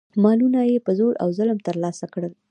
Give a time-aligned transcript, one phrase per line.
[0.23, 2.33] مالونه یې په زور او ظلم ترلاسه کړل.